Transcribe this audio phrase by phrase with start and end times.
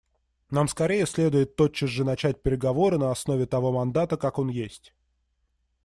[0.49, 4.95] Нам скорее следует тотчас же начать переговоры на основе того мандата как он есть.